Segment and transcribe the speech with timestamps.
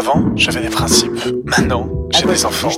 [0.00, 1.12] Avant, j'avais des principes.
[1.44, 2.70] Maintenant, j'ai des enfants.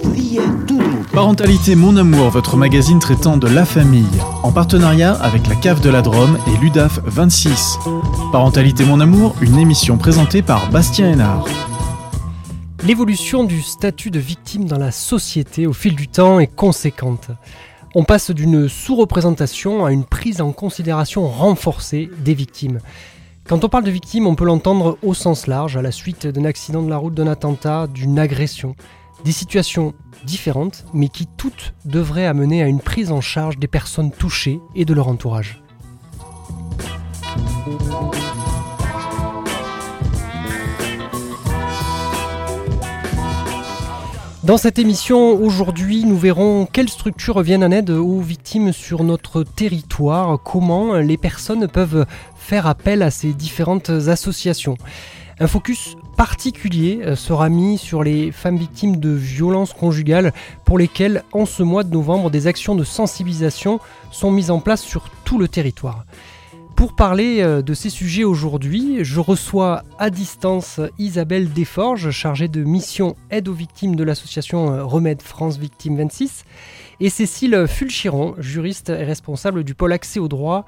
[1.12, 5.88] Parentalité Mon Amour, votre magazine traitant de la famille, en partenariat avec la Cave de
[5.88, 7.78] la Drôme et l'UDAF 26.
[8.32, 11.44] Parentalité Mon Amour, une émission présentée par Bastien Hénard.
[12.84, 17.28] L'évolution du statut de victime dans la société au fil du temps est conséquente.
[17.94, 22.80] On passe d'une sous-représentation à une prise en considération renforcée des victimes.
[23.52, 26.46] Quand on parle de victime, on peut l'entendre au sens large, à la suite d'un
[26.46, 28.74] accident de la route, d'un attentat, d'une agression.
[29.26, 29.92] Des situations
[30.24, 34.86] différentes, mais qui toutes devraient amener à une prise en charge des personnes touchées et
[34.86, 35.62] de leur entourage.
[44.44, 49.44] Dans cette émission, aujourd'hui, nous verrons quelles structures viennent en aide aux victimes sur notre
[49.44, 52.06] territoire, comment les personnes peuvent
[52.42, 54.76] faire appel à ces différentes associations.
[55.40, 60.32] Un focus particulier euh, sera mis sur les femmes victimes de violences conjugales
[60.64, 64.82] pour lesquelles, en ce mois de novembre, des actions de sensibilisation sont mises en place
[64.82, 66.04] sur tout le territoire.
[66.76, 72.64] Pour parler euh, de ces sujets aujourd'hui, je reçois à distance Isabelle Desforges, chargée de
[72.64, 76.44] mission aide aux victimes de l'association euh, Remède France Victimes 26,
[77.00, 80.66] et Cécile Fulchiron, juriste et responsable du pôle accès au droit,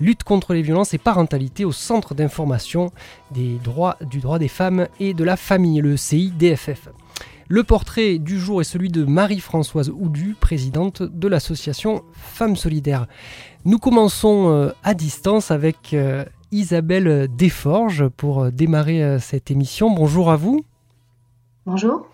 [0.00, 2.90] lutte contre les violences et parentalité au Centre d'information
[3.30, 6.88] des droits du droit des femmes et de la famille, le CIDFF.
[7.48, 13.06] Le portrait du jour est celui de Marie-Françoise Oudu, présidente de l'association Femmes Solidaires.
[13.64, 19.90] Nous commençons euh, à distance avec euh, Isabelle Desforges pour euh, démarrer cette émission.
[19.90, 20.64] Bonjour à vous.
[21.66, 22.06] Bonjour.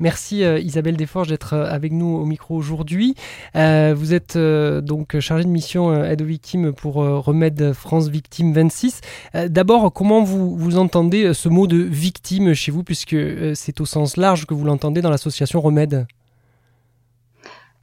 [0.00, 3.14] Merci Isabelle Desforges d'être avec nous au micro aujourd'hui.
[3.54, 9.00] vous êtes donc chargée de mission aide aux victimes pour Remède France Victime 26.
[9.48, 13.16] D'abord, comment vous, vous entendez ce mot de victime chez vous, puisque
[13.54, 16.06] c'est au sens large que vous l'entendez dans l'association Remède?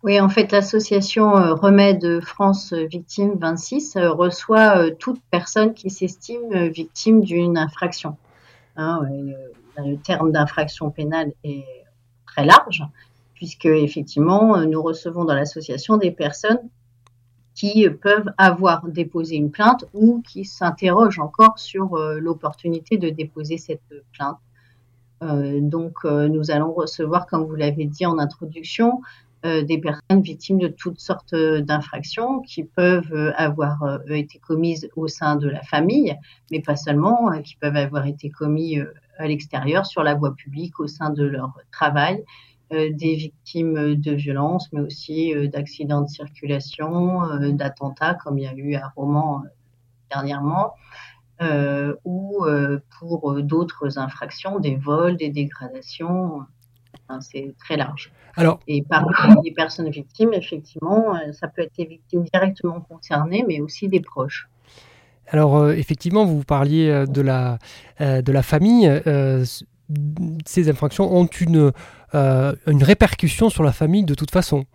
[0.03, 5.90] Oui, en fait, l'association euh, Remède France Victime 26 euh, reçoit euh, toute personne qui
[5.90, 8.16] s'estime victime d'une infraction.
[8.75, 9.02] Hein,
[9.78, 11.66] le terme d'infraction pénale est
[12.38, 12.84] très large,
[13.34, 16.70] puisque effectivement, nous recevons dans l'association des personnes
[17.56, 23.81] qui peuvent avoir déposé une plainte ou qui s'interrogent encore sur l'opportunité de déposer cette
[24.14, 24.38] plainte.
[25.22, 29.02] donc, nous allons recevoir, comme vous l'avez dit en introduction,
[29.46, 34.90] euh, des personnes victimes de toutes sortes euh, d'infractions qui peuvent euh, avoir été commises
[34.96, 36.18] au sein de la famille,
[36.52, 38.88] mais pas seulement, qui peuvent avoir été commises
[39.18, 42.24] à l'extérieur, sur la voie publique, au sein de leur travail,
[42.70, 48.76] des victimes de violences, mais aussi d'accidents de circulation, d'attentats, comme il y a eu
[48.76, 49.44] à Romans
[50.10, 50.74] dernièrement,
[52.04, 52.46] ou
[53.00, 56.42] pour d'autres infractions, des vols, des dégradations.
[57.22, 58.12] c'est très large.
[58.38, 59.12] Alors, et parmi
[59.44, 64.00] les personnes victimes, effectivement, euh, ça peut être des victimes directement concernées, mais aussi des
[64.00, 64.48] proches.
[65.30, 67.58] Alors, euh, effectivement, vous parliez euh, de la,
[68.00, 68.90] de la famille.
[70.46, 71.72] ces infractions ont une,
[72.14, 74.66] une répercussion sur la famille de toute façon.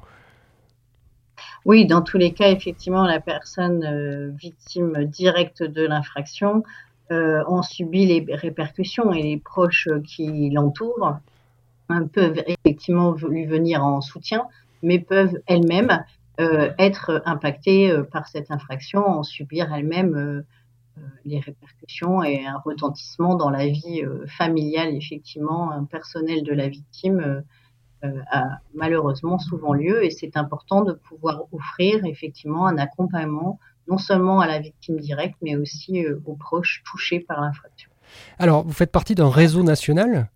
[1.64, 6.64] Oui, dans tous les cas, effectivement, la personne victime directe de l'infraction
[7.10, 11.18] en subit les répercussions et les proches qui l'entourent
[12.12, 14.46] peuvent effectivement lui venir en soutien,
[14.82, 15.96] mais peuvent elles-mêmes euh,
[16.38, 20.42] être impactées euh, par cette infraction, en subir elles-mêmes euh,
[21.24, 27.42] les répercussions et un retentissement dans la vie familiale, effectivement, personnelle de la victime
[28.02, 34.40] a malheureusement souvent lieu et c'est important de pouvoir offrir effectivement un accompagnement non seulement
[34.40, 37.90] à la victime directe, mais aussi aux proches touchés par l'infraction.
[38.38, 40.28] Alors, vous faites partie d'un réseau national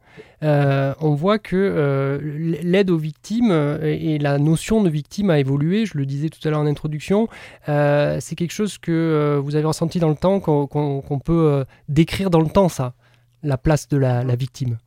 [0.42, 2.18] euh, on voit que euh,
[2.62, 5.86] l'aide aux victimes euh, et la notion de victime a évolué.
[5.86, 7.28] Je le disais tout à l'heure en introduction.
[7.66, 12.48] c'est quelque chose que vous avez ressenti dans le temps, qu'on peut décrire dans le
[12.48, 12.94] temps, ça,
[13.42, 14.78] la place de la, victime?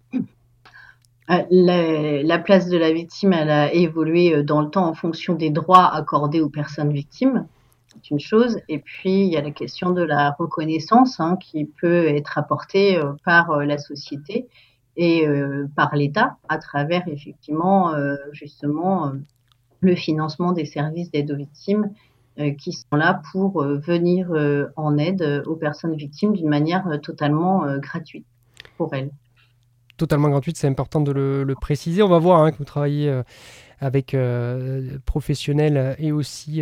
[1.27, 5.93] La, place de la victime, elle a évolué dans le temps en fonction des droits
[5.93, 7.47] accordés aux personnes victimes.
[7.95, 8.59] C'est une chose.
[8.69, 12.99] Et puis, il y a la question de la reconnaissance hein, qui peut être apportée
[13.25, 14.47] par la société
[14.99, 19.11] et euh, par l'État à travers effectivement euh, justement euh,
[19.79, 21.89] le financement des services d'aide aux victimes
[22.57, 24.31] qui sont là pour venir
[24.77, 28.25] en aide aux personnes victimes d'une manière totalement gratuite
[28.77, 29.11] pour elles
[29.97, 32.01] totalement gratuite, c'est important de le, préciser.
[32.01, 33.13] On va voir hein, que vous travaillez
[33.79, 34.15] avec
[35.05, 36.61] professionnels et aussi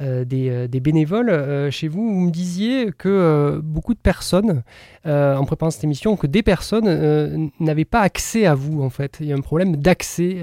[0.00, 2.14] des, des, bénévoles chez vous.
[2.14, 4.62] Vous me disiez que beaucoup de personnes,
[5.04, 9.18] en préparant cette émission, que des personnes n'avaient pas accès à vous en fait.
[9.20, 10.42] Il y a un problème d'accès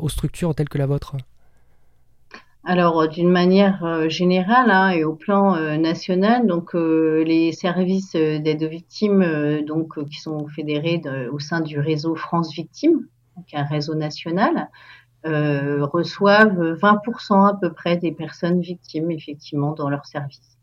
[0.00, 1.16] aux structures telles que la vôtre.
[2.68, 8.12] Alors, euh, d'une manière euh, générale hein, et au plan euh, national, donc les services
[8.12, 11.00] d'aide aux victimes, donc qui sont fédérés
[11.32, 13.06] au sein du réseau France Victimes,
[13.36, 14.68] donc un réseau national,
[15.26, 20.58] reçoivent 20% à peu près des personnes victimes effectivement dans leurs services.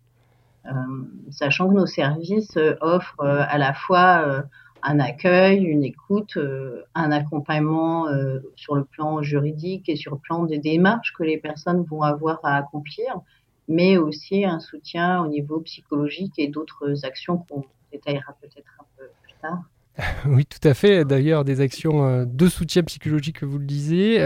[1.29, 4.43] sachant que nos services offrent à la fois
[4.83, 10.19] un accueil, une écoute, euh, un accompagnement euh, sur le plan juridique et sur le
[10.19, 13.21] plan des démarches que les personnes vont avoir à accomplir,
[13.69, 17.63] mais aussi un soutien au niveau psychologique et d'autres actions qu'on
[17.93, 19.61] détaillera peut-être un peu plus tard.
[20.25, 21.05] Oui, tout à fait.
[21.05, 24.19] D'ailleurs, des actions euh, de soutien psychologique, vous le disiez,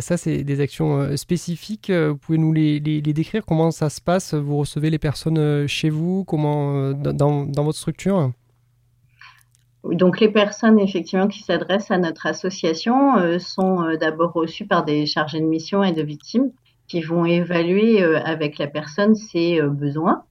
[0.00, 1.90] ça, c'est des actions spécifiques.
[1.90, 3.44] Vous pouvez nous les, décrire.
[3.44, 4.34] Comment ça se passe?
[4.34, 6.24] Vous recevez les personnes chez vous?
[6.24, 8.32] Comment dans, votre structure?
[9.84, 14.84] Donc les personnes effectivement qui s'adressent à notre association euh, sont euh, d'abord reçues par
[14.84, 16.50] des chargés de mission et de victimes
[16.86, 20.24] qui vont évaluer euh, avec la personne ses besoins,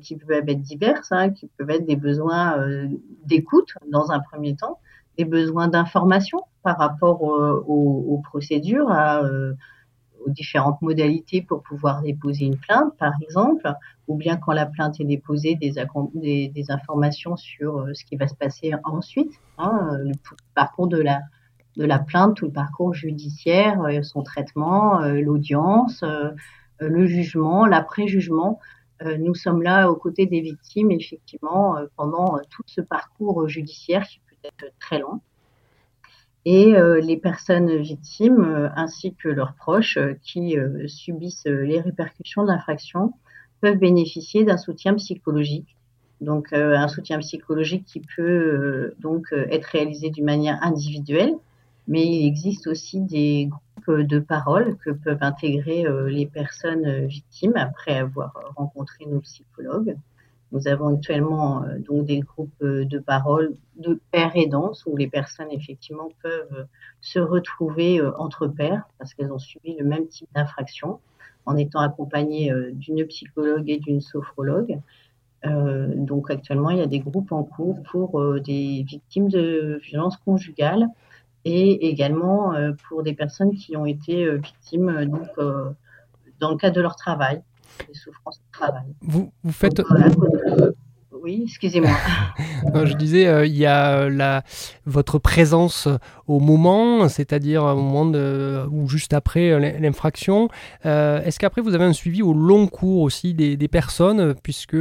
[0.00, 2.64] qui peuvent être divers, hein, qui peuvent être des besoins
[3.24, 4.78] d'écoute dans un premier temps,
[5.16, 9.22] des besoins d'information par rapport aux, aux, procédures, à,
[10.24, 13.72] aux différentes modalités pour pouvoir déposer une plainte, par exemple,
[14.06, 15.72] ou bien quand la plainte est déposée, des,
[16.48, 20.12] des, informations sur euh, ce qui va se passer ensuite, hein, le,
[20.54, 21.20] parcours de la,
[21.76, 26.04] de la plainte, tout le parcours judiciaire, euh, son traitement, euh, l'audience,
[26.80, 28.60] le jugement, l'après-jugement.
[29.18, 34.48] Nous sommes là aux côtés des victimes, effectivement, pendant tout ce parcours judiciaire qui peut
[34.48, 35.20] être très long
[36.50, 40.56] et euh, les personnes victimes euh, ainsi que leurs proches euh, qui
[40.86, 43.12] subissent les répercussions de l'infraction
[43.60, 45.76] peuvent bénéficier d'un soutien psychologique.
[46.22, 51.32] Donc un soutien psychologique qui peut donc être réalisé d'une manière individuelle,
[51.88, 57.98] mais il existe aussi des groupes de parole que peuvent intégrer les personnes victimes après
[57.98, 59.96] avoir rencontré nos psychologues.
[60.50, 64.96] Nous avons actuellement euh, donc des groupes euh, de parole de pères et danse où
[64.96, 66.64] les personnes effectivement peuvent euh,
[67.00, 71.00] se retrouver entre pairs parce qu'elles ont subi le même type d'infraction
[71.44, 74.80] en étant accompagnées d'une psychologue et d'une sophrologue.
[75.44, 80.88] donc actuellement, il y a des groupes en cours pour des victimes de violences conjugales
[81.44, 82.52] et également
[82.88, 85.28] pour des personnes qui ont été victimes donc,
[86.40, 87.42] dans le cadre de leur travail
[87.86, 88.94] les souffrances de travail.
[89.02, 89.80] Vous, vous faites.
[91.20, 91.90] Oui, excusez-moi.
[92.84, 94.44] je disais, euh, il y a euh, la,
[94.86, 95.88] votre présence
[96.26, 100.48] au moment, c'est-à-dire au moment de, ou juste après euh, l'infraction.
[100.84, 104.76] Est-ce qu'après vous avez un suivi au long cours aussi des, des personnes, puisque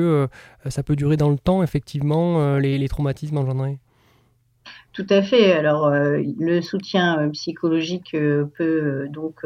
[0.70, 3.80] ça peut durer dans le temps, effectivement, les, les traumatismes engendrés
[4.98, 5.54] Tout à fait.
[5.54, 9.46] Alors, le soutien psychologique peut donc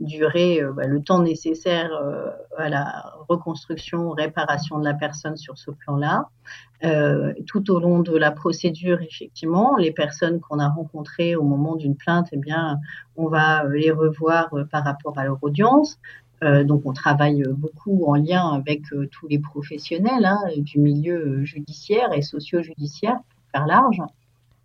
[0.00, 5.56] durer euh, bah, le temps nécessaire euh, à la reconstruction, réparation de la personne sur
[5.58, 6.28] ce plan-là.
[6.84, 11.76] Euh, tout au long de la procédure, effectivement, les personnes qu'on a rencontrées au moment
[11.76, 12.78] d'une plainte, eh bien,
[13.16, 15.98] on va les revoir par rapport à leur audience.
[16.42, 22.20] donc, on travaille beaucoup en lien avec tous les professionnels hein, du milieu judiciaire et
[22.20, 24.02] socio-judiciaire, pour faire large.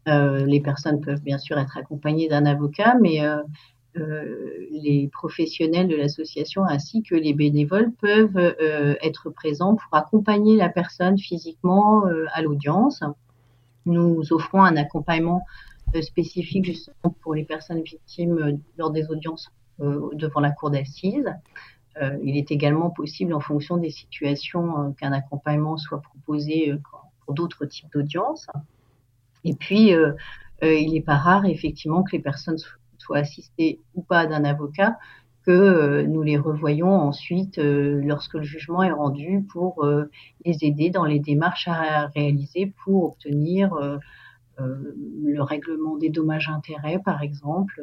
[0.07, 3.21] Les personnes peuvent bien sûr être accompagnées d'un avocat, mais
[3.97, 10.55] euh, les professionnels de l'association ainsi que les bénévoles peuvent euh, être présents pour accompagner
[10.55, 13.01] la personne physiquement euh, à l'audience.
[13.87, 15.43] Nous offrons un accompagnement
[16.01, 21.33] spécifique justement pour les personnes victimes lors des audiences devant la cour d'assises.
[22.21, 26.75] il est également possible, en fonction des situations, qu'un accompagnement soit proposé
[27.25, 28.45] pour d'autres types d'audiences.
[29.43, 29.93] Et puis,
[30.61, 32.57] il n'est pas rare, effectivement, que les personnes
[32.97, 34.97] soit assisté ou pas d'un avocat,
[35.45, 40.09] que euh, nous les revoyons ensuite euh, lorsque le jugement est rendu pour euh,
[40.45, 43.75] les aider dans les démarches à réaliser pour obtenir
[44.59, 47.81] le règlement des dommages-intérêts, par exemple.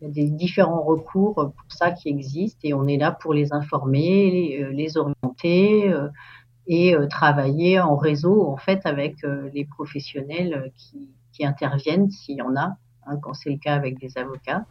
[0.00, 3.32] Il y a des différents recours pour ça qui existent et on est là pour
[3.32, 5.94] les informer, les, orienter
[6.72, 9.16] et travailler en réseau en fait avec
[9.52, 13.98] les professionnels qui, qui interviennent s'il y en a Hein, quand c'est le cas avec
[13.98, 14.64] des avocats.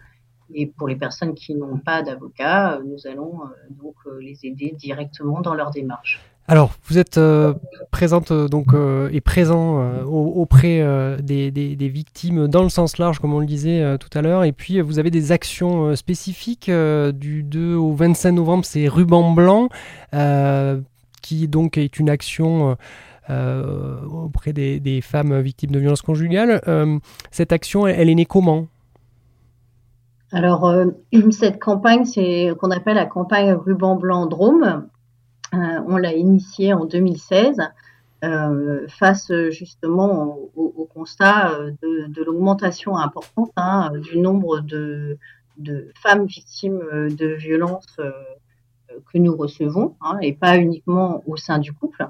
[0.53, 4.45] Et pour les personnes qui n'ont pas d'avocat, euh, nous allons euh, donc euh, les
[4.45, 6.19] aider directement dans leur démarche.
[6.49, 7.53] Alors, vous êtes euh,
[7.91, 10.83] présente euh, donc euh, et présent auprès
[11.21, 14.51] des, des, victimes dans le sens large, comme on le disait tout à l'heure, et
[14.51, 16.71] puis vous avez des actions spécifiques
[17.13, 19.69] du 2 au 25 novembre, c'est Ruban Blanc,
[21.21, 22.77] qui donc est une action
[23.29, 26.61] auprès des, femmes victimes de violences conjugales.
[27.31, 28.67] cette action, elle, est née comment?
[30.31, 30.73] Alors,
[31.31, 34.87] cette campagne, c'est qu'on appelle la campagne Ruban Blanc Drôme.
[35.53, 35.57] Euh,
[35.87, 37.57] on l'a initié en 2016
[38.23, 45.17] euh, face justement au, constat euh, de, l'augmentation importante hein, du nombre de,
[45.95, 47.99] femmes victimes de violences
[49.11, 52.07] que nous recevons, hein, et pas uniquement au sein du couple,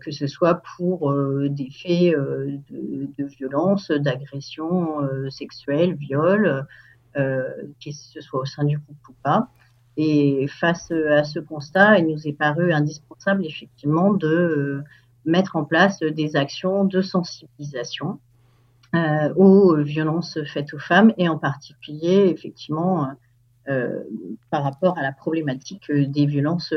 [0.00, 1.14] que ce soit pour
[1.48, 4.98] des faits de, de, violence, d'agression
[5.30, 6.66] sexuelle, viol,
[7.14, 9.48] que ce soit au sein du couple ou pas.
[9.96, 14.84] Et face à ce constat, il nous est paru indispensable effectivement de euh,
[15.26, 18.18] mettre en place des actions de sensibilisation
[18.94, 23.08] euh, aux violences faites aux femmes et en particulier effectivement euh,
[24.50, 26.74] par rapport à la problématique des violences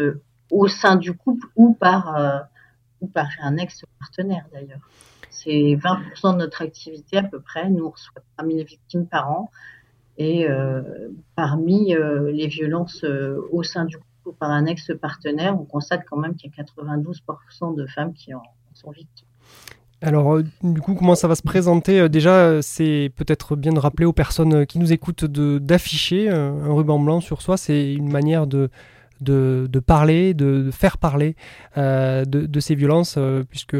[0.51, 2.47] au sein du couple ou par,
[3.01, 4.87] ou par un ex-partenaire d'ailleurs.
[5.29, 7.69] C'est 20% de notre activité à peu près.
[7.69, 9.51] Nous reçoivent 3000 victimes par an.
[10.17, 15.65] Et euh, parmi euh, les violences euh, au sein du couple par un ex-partenaire, on
[15.65, 19.27] constate quand même qu'il y a 92% de femmes qui en sont victimes.
[20.05, 24.13] Alors, du coup, comment ça va se présenter Déjà, c'est peut-être bien de rappeler aux
[24.13, 27.57] personnes qui nous écoutent d'afficher un ruban blanc sur soi.
[27.57, 28.69] C'est une manière de,
[29.21, 31.35] de, parler, de, faire parler
[31.75, 33.17] de, ces violences,
[33.49, 33.75] puisque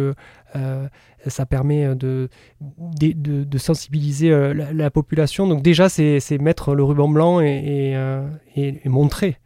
[1.30, 2.30] ça permet euh, de,
[2.60, 5.48] de, sensibiliser euh, la, population.
[5.48, 8.28] Donc déjà, c'est mettre le ruban blanc et, euh,
[8.86, 9.38] montrer.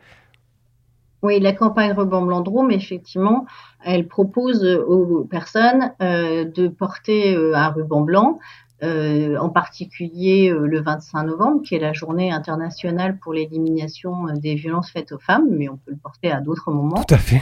[1.21, 3.45] Oui, la campagne Ruban Blanc Drôme, effectivement,
[3.83, 8.39] elle propose aux personnes de porter un ruban blanc
[8.81, 14.33] euh, en particulier euh, le 25 novembre, qui est la journée internationale pour l'élimination euh,
[14.37, 17.03] des violences faites aux femmes, mais on peut le porter à d'autres moments.
[17.03, 17.41] Tout à fait.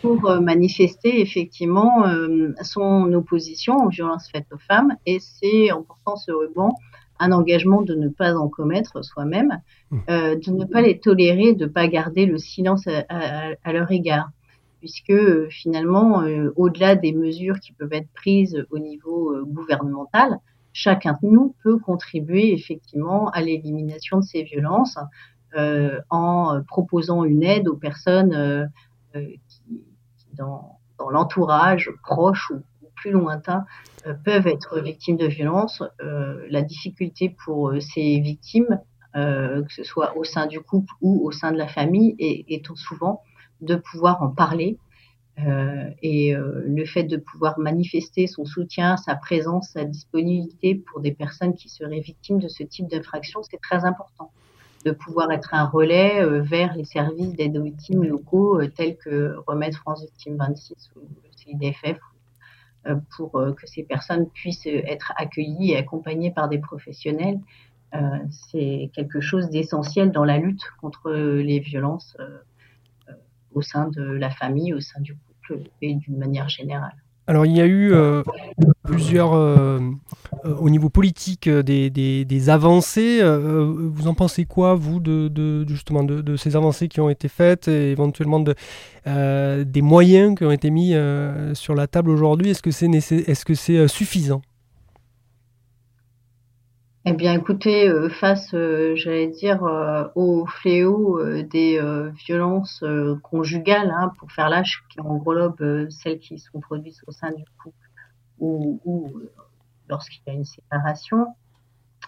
[0.00, 2.04] pour manifester effectivement
[2.60, 6.76] son opposition aux violences faites aux femmes, et c'est en portant ce ruban
[7.18, 9.98] un engagement de ne pas en commettre soi-même, mmh.
[10.08, 14.30] de ne pas les tolérer, de ne pas garder le silence à, leur égard
[14.80, 16.22] puisque finalement,
[16.56, 20.38] au-delà des mesures qui peuvent être prises au niveau gouvernemental,
[20.74, 24.98] chacun de nous peut contribuer effectivement à l'élimination de ces violences
[25.56, 28.66] euh, en proposant une aide aux personnes euh,
[29.14, 29.84] euh, qui,
[30.32, 32.60] dans, dans l'entourage proche ou,
[33.04, 33.66] plus lointain,
[34.24, 35.82] peuvent être victimes de violences.
[36.48, 38.80] la difficulté pour ces victimes,
[39.12, 43.20] que ce soit au sein du couple ou au sein de la famille, est, souvent
[43.60, 44.78] de pouvoir en parler
[45.40, 51.00] euh, et euh, le fait de pouvoir manifester son soutien, sa présence, sa disponibilité pour
[51.00, 54.30] des personnes qui seraient victimes de ce type d'infraction, c'est très important.
[54.84, 59.34] De pouvoir être un relais euh, vers les services d'aide aux victimes locaux tels que
[59.46, 61.98] Remède France Victime 26 ou le CIDFF
[63.16, 67.40] pour que ces personnes puissent être accueillies et accompagnées par des professionnels.
[68.30, 72.16] c'est quelque chose d'essentiel dans la lutte contre les violences
[73.54, 76.96] au sein de la famille, au sein du couple et d'une manière générale.
[77.26, 78.22] Alors il y a eu euh,
[78.82, 79.90] plusieurs, euh, euh,
[80.44, 83.20] au niveau politique, des, des, avancées.
[83.22, 87.90] vous en pensez quoi, vous, de, justement de, ces avancées qui ont été faites et
[87.90, 88.54] éventuellement de,
[89.64, 90.94] des moyens qui ont été mis
[91.54, 92.50] sur la table aujourd'hui?
[92.50, 94.42] Est-ce que c'est est -ce c'est suffisant?
[97.06, 101.78] Eh bien, écoutez, euh, face, euh, j'allais dire, euh, au fléau des
[102.26, 102.82] violences
[103.22, 107.76] conjugales, hein, pour faire l'âge qui englobe celles qui sont produites au sein du couple
[108.38, 109.12] ou, ou
[109.88, 111.26] lorsqu'il y a une séparation,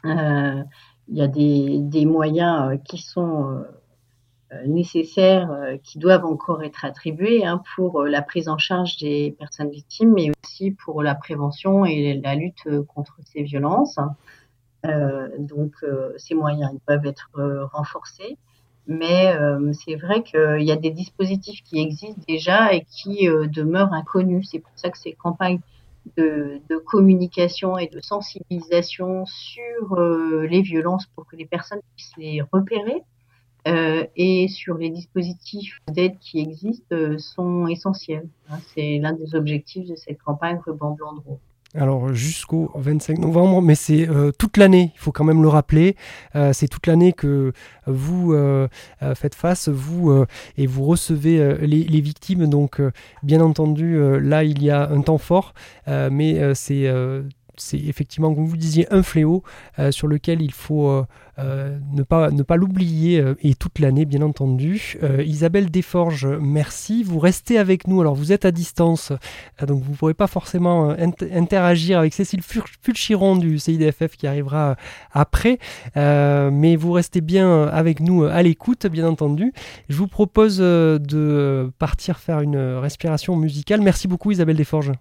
[0.04, 0.66] il
[1.08, 3.64] y a des, moyens qui sont
[4.66, 5.50] nécessaires,
[5.82, 10.30] qui doivent encore être attribués hein, pour la prise en charge des personnes victimes, mais
[10.44, 13.98] aussi pour la prévention et la lutte contre ces violences.
[14.86, 18.36] Euh, donc euh, ces moyens ils peuvent être euh, renforcés.
[18.88, 19.34] Mais
[19.72, 24.48] c'est vrai qu'il y a des dispositifs qui existent déjà et qui demeurent inconnus.
[24.48, 25.58] C'est pour ça que ces campagnes
[26.16, 33.02] de, communication et de sensibilisation sur les violences pour que les personnes puissent les repérer
[34.14, 38.28] et sur les dispositifs d'aide qui existent sont essentiels.
[38.48, 38.58] Hein.
[38.74, 41.14] c'est l'un des objectifs de cette campagne Ruban Blanc
[41.76, 45.96] Alors jusqu'au 25 novembre, mais c'est euh, toute l'année, il faut quand même le rappeler.
[46.34, 47.52] Euh, c'est toute l'année que
[47.86, 48.66] vous euh,
[49.14, 50.24] faites face, vous,
[50.56, 52.46] et vous recevez les, les, victimes.
[52.46, 52.80] Donc
[53.22, 55.54] bien entendu, là, il y a un temps fort,
[55.86, 56.90] mais c'est
[57.56, 59.42] c'est effectivement, comme vous disiez, un fléau
[59.78, 61.04] euh, sur lequel il faut euh,
[61.38, 64.98] euh, ne pas, ne pas l'oublier et toute l'année, bien entendu.
[65.24, 67.02] Isabelle Desforges, merci.
[67.02, 68.00] Vous restez avec nous.
[68.00, 69.12] Alors, vous êtes à distance,
[69.66, 70.94] donc vous ne pourrez pas forcément
[71.32, 74.76] interagir avec Cécile Fulchiron du CIDFF qui arrivera
[75.12, 75.58] après,
[75.94, 79.52] mais vous restez bien avec nous à l'écoute, bien entendu.
[79.88, 83.82] Je vous propose de partir faire une respiration musicale.
[83.82, 84.92] Merci beaucoup, Isabelle Desforges.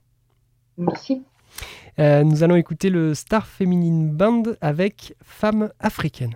[0.77, 1.23] Merci.
[1.99, 6.35] Euh, nous allons écouter le Star Feminine Band avec Femmes africaines.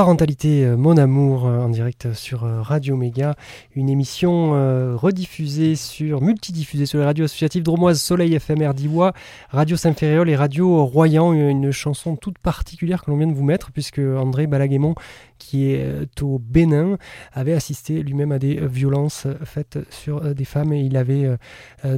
[0.00, 3.34] Parentalité, euh, mon amour, euh, en direct sur euh, Radio Méga,
[3.76, 4.52] une émission
[4.96, 9.12] rediffusée sur, multidiffusée sur les radios associatives dromoises Soleil FMR d'Iwa,
[9.50, 13.72] Radio Saint-Ferréol et Radio Royan, une chanson toute particulière que l'on vient de vous mettre,
[13.72, 14.94] puisque André Balaguémon
[15.40, 16.98] qui est euh, au Bénin,
[17.32, 21.26] avait assisté lui-même à des euh, violences euh, faites sur des femmes et il avait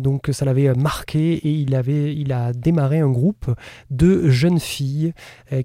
[0.01, 3.53] donc ça l'avait marqué et il avait il a démarré un groupe
[3.91, 5.13] de jeunes filles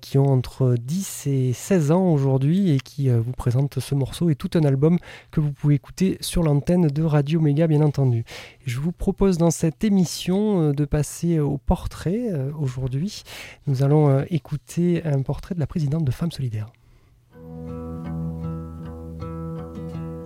[0.02, 4.36] qui ont entre 10 et 16 ans aujourd'hui et qui vous présentent ce morceau et
[4.36, 4.98] tout un album
[5.30, 8.24] que vous pouvez écouter sur l'antenne de Radio Méga bien entendu.
[8.66, 13.24] Je vous propose dans cette émission de passer au portrait aujourd'hui.
[13.68, 16.72] Nous allons écouter un portrait de la présidente de Femmes Solidaires.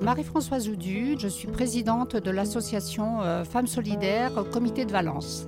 [0.01, 5.45] Marie-Françoise Oudu, je suis présidente de l'association euh, Femmes Solidaires Comité de Valence.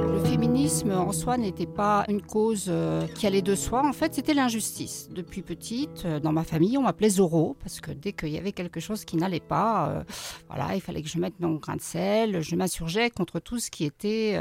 [0.00, 4.14] Le féminisme en soi n'était pas une cause euh, qui allait de soi, en fait
[4.14, 5.10] c'était l'injustice.
[5.12, 8.52] Depuis petite, euh, dans ma famille, on m'appelait Zorro, parce que dès qu'il y avait
[8.52, 10.04] quelque chose qui n'allait pas,
[10.48, 13.70] voilà, il fallait que je mette mon grain de sel, je m'insurgeais contre tout ce
[13.70, 14.38] qui était,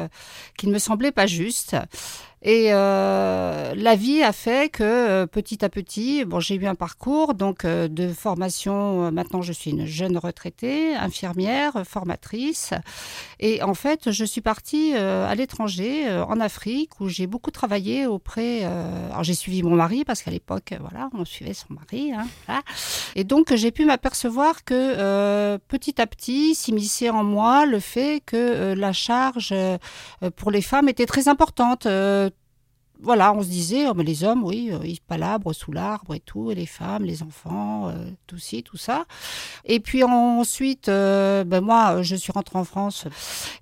[0.58, 1.76] qui ne me semblait pas juste.
[2.46, 6.76] Et euh, la vie a fait que euh, petit à petit, bon, j'ai eu un
[6.76, 9.12] parcours donc euh, de formation.
[9.12, 12.74] maintenant, je suis une jeune retraitée, infirmière, formatrice.
[13.40, 18.64] Et en fait, je suis partie à l'étranger, en Afrique, où j'ai beaucoup travaillé auprès.
[18.64, 22.12] alors, j'ai suivi mon mari parce qu'à l'époque, voilà, on suivait son mari.
[22.14, 22.62] Hein,
[23.16, 28.74] Et donc, j'ai pu m'apercevoir que petit à petit s'immisçait en moi le fait que
[28.74, 29.54] la charge
[30.36, 31.88] pour les femmes était très importante
[33.04, 36.20] voilà, on se disait, oh, mais les hommes, oui, euh, ils palabrent sous l'arbre et
[36.20, 39.06] tout, et les femmes, les enfants, euh, tout ci, tout ça.
[39.66, 43.06] Et puis ensuite, euh, ben moi, je suis rentrée en France.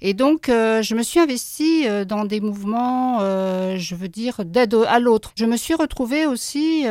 [0.02, 5.32] Et donc, je me suis investie dans des mouvements, je veux dire, d'aide à l'autre.
[5.36, 6.86] Je me suis retrouvée aussi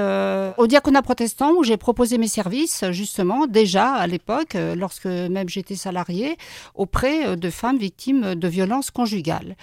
[0.57, 5.77] au diaconat protestant, où j'ai proposé mes services, justement, déjà à l'époque, lorsque même j'étais
[5.77, 6.37] salariée,
[6.75, 9.57] auprès de femmes victimes de violences conjugales.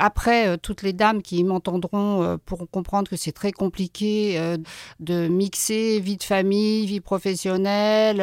[0.00, 4.56] Après, euh, toutes les dames qui m'entendront euh, pourront comprendre que c'est très compliqué euh,
[5.00, 8.18] de mixer vie de famille, vie professionnelle,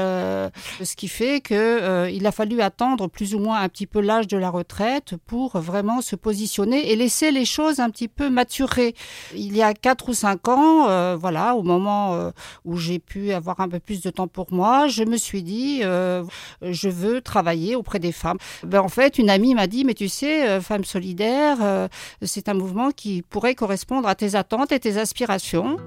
[0.81, 4.27] ce qui fait que il a fallu attendre plus ou moins un petit peu l'âge
[4.27, 8.95] de la retraite pour vraiment se positionner et laisser les choses un petit peu maturer.
[9.33, 12.31] Il y a quatre ou cinq ans, voilà, au moment
[12.63, 15.81] où j'ai pu avoir un peu plus de temps pour moi, je me suis dit,
[15.81, 18.37] je veux travailler auprès des femmes.
[18.63, 21.87] Ben, en fait, une amie m'a dit, mais tu sais, femme solidaire, euh,
[22.21, 25.77] c'est un mouvement qui pourrait correspondre à tes attentes et tes aspirations.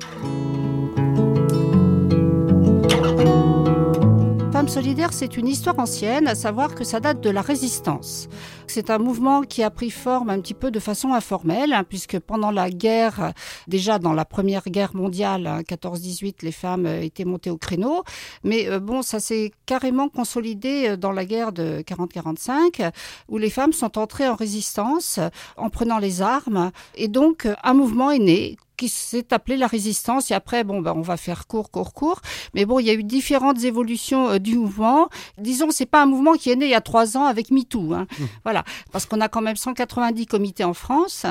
[4.53, 8.29] Femmes solidaires, c'est une histoire ancienne, à savoir que ça date de la résistance.
[8.71, 12.19] C'est un mouvement qui a pris forme un petit peu de façon informelle, hein, puisque
[12.19, 13.33] pendant la guerre,
[13.67, 18.05] déjà dans la première guerre mondiale, 14-18, hein, les femmes euh, étaient montées au créneau.
[18.45, 22.91] Mais euh, bon, ça s'est carrément consolidé euh, dans la guerre de 40-45,
[23.29, 25.19] où les femmes sont entrées en résistance
[25.57, 26.71] en prenant les armes.
[26.95, 30.31] Et donc, un mouvement est né qui s'est appelé la résistance.
[30.31, 32.21] Et après, bon, ben, on va faire court, court, court.
[32.55, 35.09] Mais bon, il y a eu différentes évolutions du mouvement.
[35.37, 37.93] Disons, c'est pas un mouvement qui est né il y a trois ans avec MeToo.
[37.93, 38.07] Hein.
[38.19, 38.25] Mmh.
[38.45, 38.58] Voilà
[38.93, 41.27] parce qu'on a quand même 190 comités en France.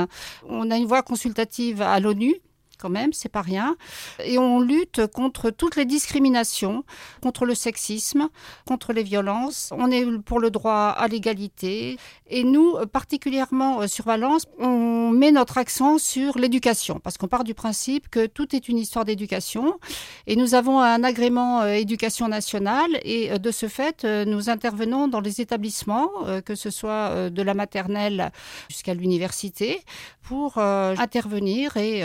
[0.47, 2.35] On a une voix consultative à l'ONU
[2.77, 3.75] quand même, c'est pas rien.
[4.23, 6.83] Et on lutte contre toutes les discriminations,
[7.21, 8.29] contre le sexisme,
[8.65, 9.73] contre les violences.
[9.75, 11.97] On est pour le droit à l'égalité.
[12.29, 17.43] Et nous, particulièrement euh, sur Valence, on met notre accent sur l'éducation, parce qu'on part
[17.43, 19.79] du principe que tout est une histoire d'éducation.
[20.25, 22.99] Et nous avons un agrément euh, éducation nationale.
[23.03, 26.09] Et euh, de ce fait, nous intervenons dans les établissements,
[26.45, 28.31] que ce soit de la maternelle
[28.69, 29.81] jusqu'à l'université,
[30.21, 32.03] pour intervenir et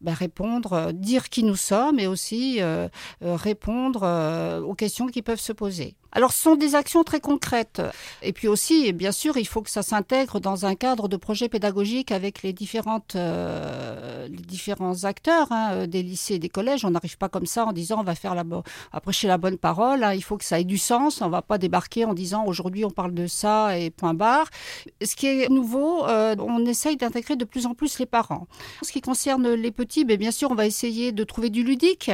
[0.00, 2.88] bah, répondre, euh, dire qui nous sommes et aussi euh,
[3.22, 5.96] euh, répondre aux questions qui peuvent se poser.
[6.16, 7.82] Alors, ce sont des actions très concrètes.
[8.22, 11.50] Et puis aussi, bien sûr, il faut que ça s'intègre dans un cadre de projet
[11.50, 16.86] pédagogique avec les, différentes, les différents acteurs hein, des lycées et des collèges.
[16.86, 18.44] On n'arrive pas comme ça en disant on va faire la,
[19.02, 20.02] prêcher la bonne parole.
[20.04, 20.14] Hein.
[20.14, 21.20] Il faut que ça ait du sens.
[21.20, 24.48] On ne va pas débarquer en disant aujourd'hui on parle de ça et point barre.
[25.04, 28.46] Ce qui est nouveau, on essaye d'intégrer de plus en plus les parents.
[28.80, 31.62] En ce qui concerne les petits, mais bien sûr, on va essayer de trouver du
[31.62, 32.10] ludique.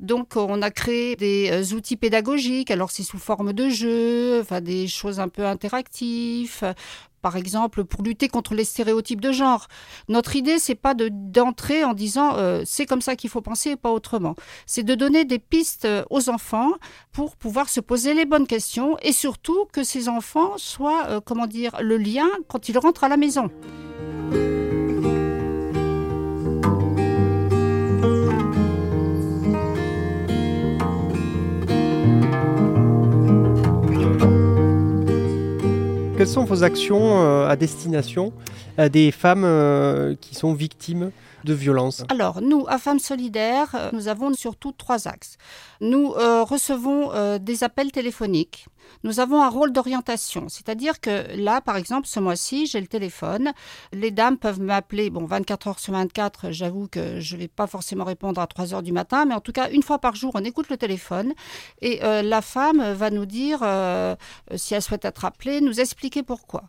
[0.00, 2.70] Donc, on a créé des euh, outils pédagogiques.
[2.70, 6.74] Alors, c'est sous forme de jeux, enfin, des choses un peu interactives.
[7.22, 9.66] Par exemple, pour lutter contre les stéréotypes de genre.
[10.08, 13.76] Notre idée, c'est pas d'entrer en disant euh, c'est comme ça qu'il faut penser et
[13.76, 14.34] pas autrement.
[14.66, 16.72] C'est de donner des pistes euh, aux enfants
[17.12, 21.72] pour pouvoir se poser les bonnes questions et surtout que ces enfants soient, comment dire,
[21.80, 23.50] le lien quand ils rentrent à la maison.
[36.24, 38.32] Quelles sont vos actions à destination
[38.78, 41.10] des femmes qui sont victimes
[41.44, 42.02] de violences?
[42.08, 45.36] Alors, nous, à Femmes Solidaires, nous avons surtout trois axes.
[45.82, 48.68] Nous recevons des appels téléphoniques
[49.02, 53.52] nous avons un rôle d'orientation, c'est-à-dire que là, par exemple, ce mois-ci, j'ai le téléphone.
[53.92, 57.66] Les dames peuvent m'appeler, bon, 24 heures sur 24, j'avoue que je ne vais pas
[57.66, 60.32] forcément répondre à 3 heures du matin, mais en tout cas, une fois par jour,
[60.34, 61.34] on écoute le téléphone
[61.82, 64.16] et euh, la femme va nous dire euh,
[64.56, 66.64] si elle souhaite être appelée, nous expliquer pourquoi.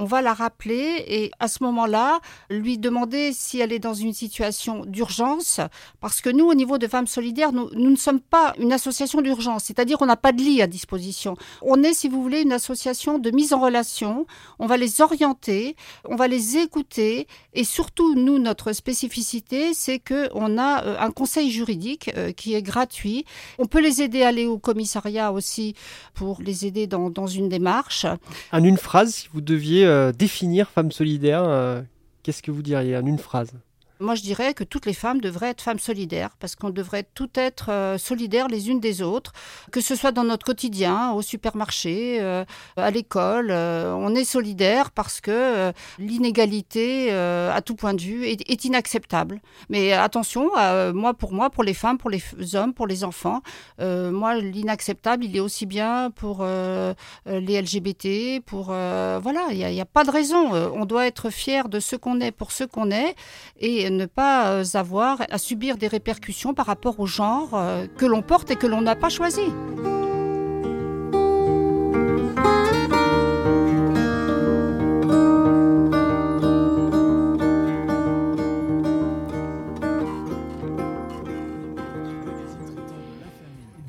[0.00, 4.12] On va la rappeler et à ce moment-là, lui demander si elle est dans une
[4.12, 5.60] situation d'urgence,
[6.00, 9.20] parce que nous, au niveau de Femmes Solidaires, nous, nous ne sommes pas une association
[9.22, 11.36] d'urgence, c'est-à-dire qu'on n'a pas de lit à disposition.
[11.62, 14.26] On est, si vous voulez, une association de mise en relation.
[14.58, 20.58] On va les orienter, on va les écouter et surtout, nous, notre spécificité, c'est qu'on
[20.58, 23.24] a euh, un conseil juridique euh, qui est gratuit.
[23.58, 25.74] On peut les aider à aller au commissariat aussi
[26.14, 28.06] pour les aider dans, dans une démarche.
[28.52, 31.84] En une phrase, si vous deviez euh, définir femme solidaire,
[32.22, 32.96] qu'est-ce que vous diriez?
[32.96, 33.52] En une phrase
[34.00, 37.36] moi, je dirais que toutes les femmes devraient être femmes solidaires, parce qu'on devrait toutes
[37.36, 39.32] être euh, solidaires les unes des autres,
[39.72, 42.44] que ce soit dans notre quotidien, au supermarché, euh,
[42.76, 43.48] à l'école.
[43.50, 49.40] Euh, on est solidaires parce que l'inégalité, à tout point de vue, est, inacceptable.
[49.68, 50.50] Mais attention,
[50.92, 52.22] moi, pour moi, pour les femmes, pour les
[52.54, 53.42] hommes, pour les enfants,
[53.78, 58.66] moi, l'inacceptable, il est aussi bien pour les LGBT, pour...
[58.66, 60.52] voilà, il n'y a, a, pas de raison.
[60.74, 63.14] On doit être fier de ce qu'on est pour ce qu'on est.
[63.58, 68.06] Et ne pas euh, avoir à subir des répercussions par rapport au genre euh, que
[68.06, 69.42] l'on porte et que l'on n'a pas choisi.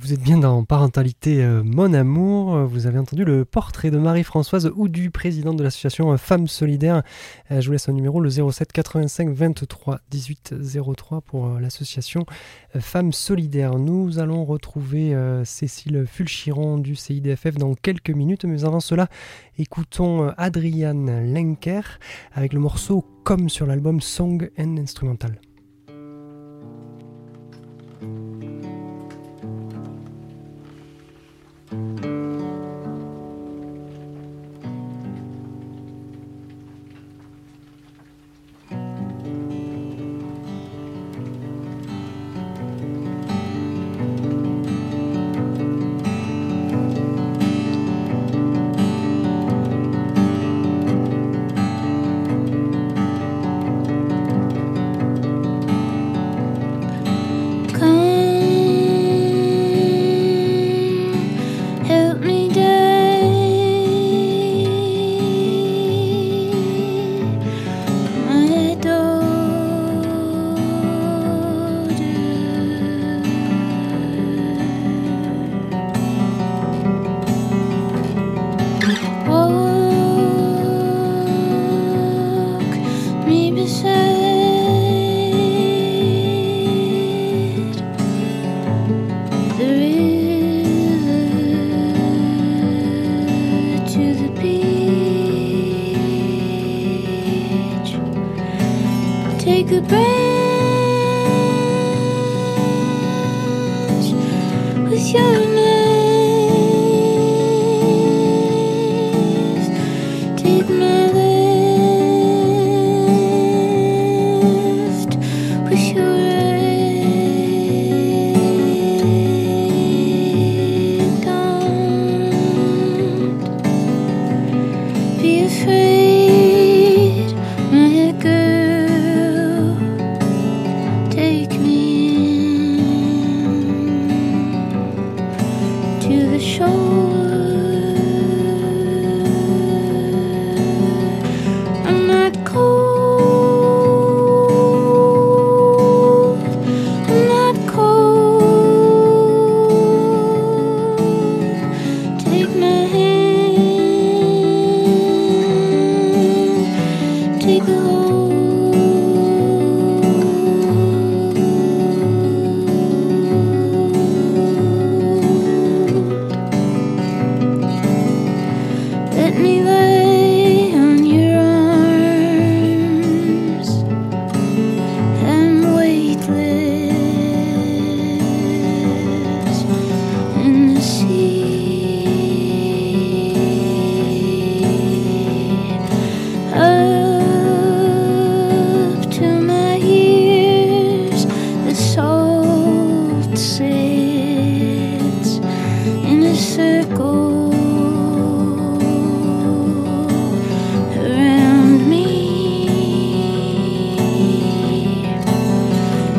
[0.10, 2.66] Vous êtes bien dans Parentalité euh, Mon Amour.
[2.66, 7.04] Vous avez entendu le portrait de Marie-Françoise ou du président de l'association Femmes Solidaires.
[7.52, 10.56] Euh, je vous laisse un numéro, le 07 85 23 18
[10.98, 12.26] 03 pour euh, l'association
[12.80, 13.78] Femmes Solidaires.
[13.78, 19.10] Nous allons retrouver Cécile Fulchiron du CIDFF dans quelques minutes, mais avant cela,
[19.60, 22.00] écoutons Adriane Lenker
[22.34, 25.40] avec le morceau Comme sur l'album Song and Instrumental.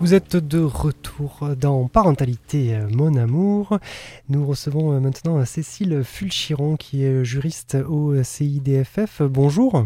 [0.00, 3.78] Vous êtes de retour dans Parentalité euh, Mon Amour.
[4.30, 9.20] Nous recevons euh, maintenant Cécile Fulchiron qui est juriste au CIDFF.
[9.22, 9.84] Bonjour.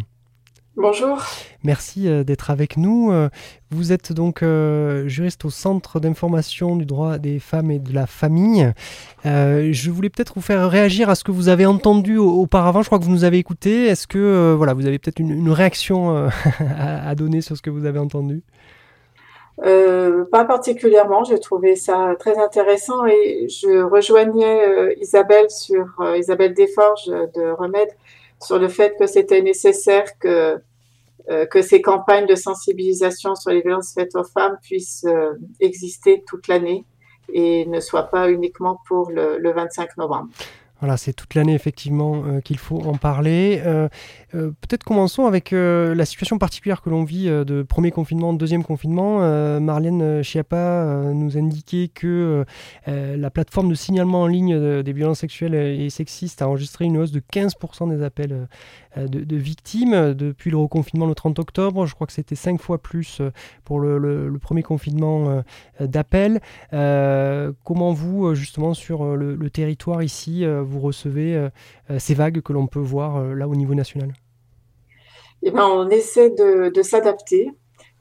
[0.76, 1.18] Bonjour.
[1.64, 3.10] Merci euh, d'être avec nous.
[3.10, 3.28] Euh,
[3.70, 8.06] Vous êtes donc euh, juriste au Centre d'information du droit des femmes et de la
[8.06, 8.72] famille.
[9.26, 12.82] Euh, je voulais peut-être vous faire réagir à ce que vous avez entendu au- auparavant.
[12.82, 13.86] Je crois que vous nous avez écouté.
[13.86, 16.28] Est-ce que euh, voilà, vous avez peut-être une, réaction euh,
[16.78, 18.42] à donner sur ce que vous avez entendu?
[19.62, 26.18] Euh, pas particulièrement, j'ai trouvé ça très intéressant et je rejoignais euh, Isabelle sur euh,
[26.18, 27.90] Isabelle Desforges de Remède
[28.42, 30.60] sur le fait que c'était nécessaire que
[31.50, 35.06] que ces campagnes de sensibilisation sur les violences faites aux femmes puissent
[35.58, 36.84] exister toute l'année
[37.32, 40.28] et ne soient pas uniquement pour le 25 novembre.
[40.84, 43.62] Voilà, c'est toute l'année effectivement euh, qu'il faut en parler.
[43.64, 43.88] Euh,
[44.34, 49.20] euh, Peut-être commençons avec la situation particulière que l'on vit de premier confinement, deuxième confinement.
[49.60, 52.44] Marlène Schiappa nous indiquait que
[52.86, 56.98] la plateforme de signalement en ligne de- des violences sexuelles et sexistes a enregistré une
[56.98, 58.48] hausse de 15% des appels
[58.96, 61.86] de, victimes depuis le reconfinement le 30 octobre.
[61.86, 63.22] Je crois que c'était 5 fois plus
[63.64, 65.42] pour le, premier confinement
[65.78, 66.40] d'appels.
[66.70, 71.48] Comment vous, justement, sur le, le territoire ici, euh, vous recevez euh,
[71.90, 74.12] euh, ces vagues que l'on peut voir euh, là au niveau national?
[75.42, 77.50] Eh ben, on essaie de, s'adapter.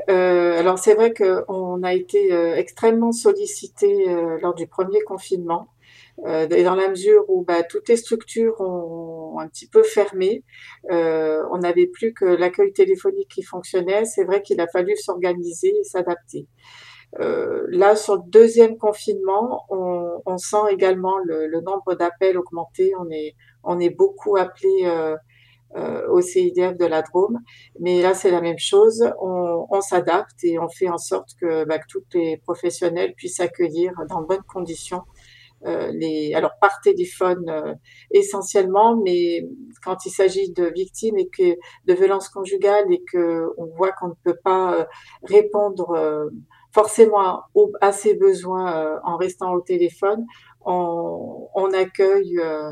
[0.07, 4.05] Alors c'est vrai qu'on a été extrêmement sollicité
[4.41, 5.67] lors du premier confinement,
[6.25, 10.43] et dans la mesure où bah, toutes les structures ont un petit peu fermé,
[10.89, 14.05] on n'avait plus que l'accueil téléphonique qui fonctionnait.
[14.05, 16.47] C'est vrai qu'il a fallu s'organiser et s'adapter.
[17.19, 22.93] Euh, là, sur le deuxième confinement, on, on sent également le, le nombre d'appels augmenter.
[22.99, 25.15] On est, on est beaucoup appelé euh,
[25.75, 27.39] euh, au CIDF de la Drôme.
[27.79, 29.11] Mais là, c'est la même chose.
[29.19, 33.39] On, on s'adapte et on fait en sorte que, bah, que tous les professionnels puissent
[33.39, 35.01] accueillir dans bonnes conditions
[35.65, 37.73] euh, les, alors par téléphone euh,
[38.11, 39.47] essentiellement, mais
[39.81, 44.09] quand il s'agit de victimes et que de violences conjugales et que on voit qu'on
[44.09, 44.85] ne peut pas
[45.23, 46.29] répondre
[46.73, 50.25] forcément au- à ses besoins euh, en restant au téléphone,
[50.65, 52.71] on, on accueille euh,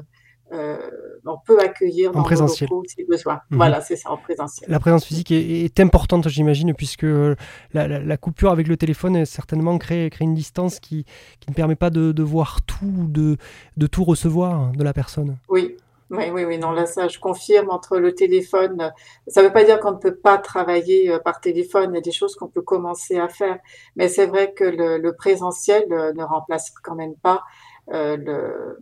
[0.54, 0.78] euh,
[1.26, 2.70] on peut accueillir En dans présentiel.
[2.70, 3.40] locaux ses besoins.
[3.52, 4.70] Voilà, c'est ça, en présentiel.
[4.70, 9.16] La présence physique est, est importante, j'imagine, puisque la, la- la coupure avec le téléphone
[9.16, 11.06] est certainement crée, crée une distance qui,
[11.40, 13.38] qui ne permet pas de, de voir tout, de,
[13.78, 15.38] de tout recevoir de la personne.
[15.48, 15.78] Oui,
[16.12, 18.82] oui, oui, oui, non, là, ça, je confirme entre le téléphone.
[18.82, 18.89] euh,
[19.28, 21.91] Ça ne veut pas dire qu'on ne peut pas travailler euh, par téléphone.
[21.93, 23.58] Il y a des choses qu'on peut commencer à faire.
[23.95, 27.43] Mais c'est vrai que le, le présentiel euh, ne remplace quand même pas
[27.88, 28.80] le,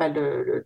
[0.00, 0.08] bah,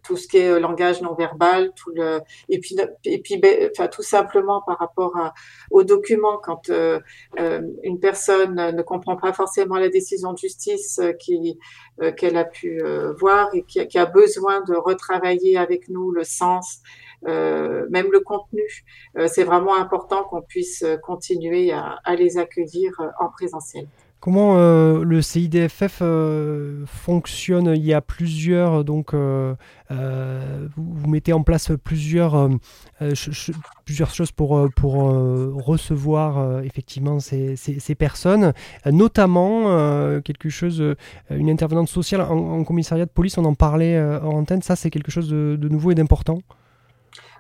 [0.04, 3.68] tout ce qui est euh, langage non verbal, tout le, et puis, et puis, ben,
[3.72, 5.34] enfin, tout simplement par rapport à,
[5.72, 7.00] aux documents, quand euh,
[7.40, 11.00] euh, une personne ne comprend pas forcément la décision de justice
[12.16, 12.80] qu'elle a pu
[13.18, 16.78] voir et qui a, besoin de retravailler avec nous le sens,
[17.24, 18.84] même le contenu.
[19.26, 23.88] C'est vraiment important qu'on puisse continuer à, à les accueillir en présentiel.
[24.24, 27.74] Comment euh, le CIDFF euh, fonctionne?
[27.76, 29.54] Il y a plusieurs donc euh,
[29.90, 32.48] euh, vous, mettez en place plusieurs
[33.84, 38.54] plusieurs choses pour recevoir effectivement ces, personnes,
[38.86, 40.82] notamment quelque chose,
[41.28, 43.36] une intervenante sociale en, commissariat de police.
[43.36, 44.62] On en parlait en antenne.
[44.62, 46.38] Ça c'est quelque chose de nouveau et d'important.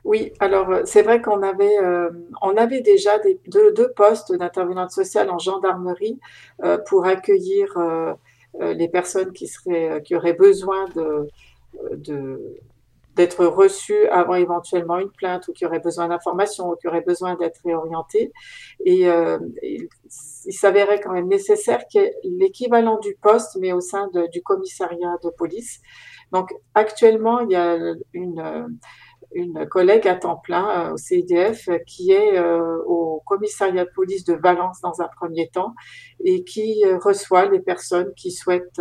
[0.04, 2.10] Oui, alors euh, c'est vrai qu'on avait, euh,
[2.42, 6.20] on avait déjà des, deux, deux postes d'intervenante sociale en gendarmerie
[6.62, 8.12] euh, pour accueillir euh,
[8.60, 11.28] euh, les personnes qui seraient, euh, qui auraient besoin de,
[11.96, 12.58] de,
[13.16, 17.36] d'être reçues avant éventuellement une plainte ou qui auraient besoin d'informations ou qui auraient besoin
[17.36, 18.30] d'être réorientées.
[18.84, 19.88] Et euh, il,
[20.50, 25.16] s'avérait quand même nécessaire qu'il y ait l'équivalent du poste, mais au sein du commissariat
[25.24, 25.80] de police.
[26.32, 28.78] Donc actuellement, il y a une
[29.34, 34.24] une collègue à temps plein euh, au CIDF qui est euh, au commissariat de police
[34.24, 35.74] de Valence dans un premier temps
[36.24, 38.80] et qui euh, reçoit les personnes qui souhaitent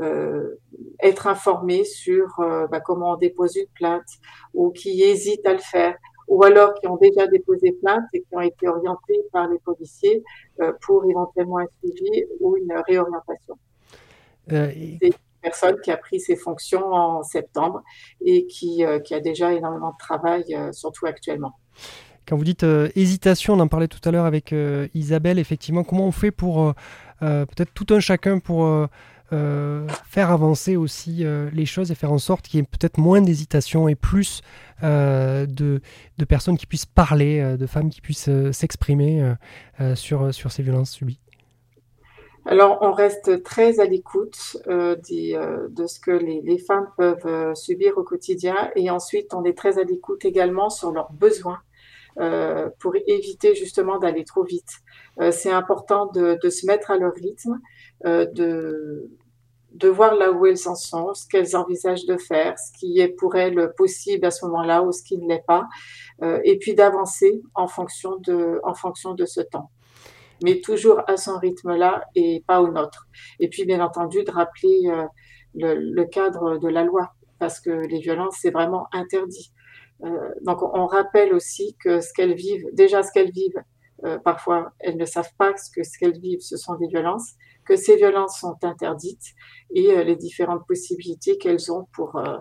[0.00, 0.56] euh,
[1.02, 4.08] être informées sur euh, bah, comment on dépose une plainte
[4.52, 5.96] ou qui hésitent à le faire
[6.28, 10.22] ou alors qui ont déjà déposé plainte et qui ont été orientées par les policiers
[10.60, 13.56] euh, pour éventuellement un suivi ou une réorientation.
[15.00, 15.12] Et-
[15.46, 17.82] personne qui a pris ses fonctions en septembre
[18.20, 21.52] et qui, euh, qui a déjà énormément de travail, euh, surtout actuellement.
[22.26, 24.52] Quand vous dites euh, hésitation, on en parlait tout à l'heure avec
[24.94, 26.74] Isabelle, effectivement, comment on fait pour
[27.20, 28.88] peut-être tout un chacun pour
[29.30, 33.88] faire avancer aussi les choses et faire en sorte qu'il y ait peut-être moins d'hésitation
[33.88, 34.42] et plus
[34.82, 39.34] de, de personnes qui puissent parler, de femmes qui puissent s'exprimer
[39.94, 41.20] sur, sur ces violences subies?
[42.48, 47.54] Alors, on reste très à l'écoute euh, euh, de ce que les, femmes peuvent euh,
[47.56, 51.60] subir au quotidien et ensuite, on est très à l'écoute également sur leurs besoins
[52.78, 54.70] pour éviter justement d'aller trop vite.
[55.32, 57.60] C'est important de, se mettre à leur rythme,
[58.04, 59.10] de,
[59.86, 63.36] voir là où elles en sont, ce qu'elles envisagent de faire, ce qui est pour
[63.36, 65.66] elles possible à ce moment-là ou ce qui ne l'est pas,
[66.22, 69.70] et puis d'avancer en fonction de ce temps
[70.42, 73.06] mais toujours à son rythme-là et pas au nôtre.
[73.40, 75.04] Et puis, bien entendu, de rappeler euh,
[75.54, 79.52] le, le cadre de la loi, parce que les violences, c'est vraiment interdit.
[80.04, 83.62] Euh, donc, on, rappelle aussi que ce qu'elles vivent, déjà ce qu'elles vivent,
[84.04, 87.32] euh, parfois, elles ne savent pas que ce qu'elles vivent, ce sont des violences,
[87.66, 89.34] que ces violences sont interdites
[89.74, 92.38] et euh, les différentes possibilités qu'elles ont pour, euh,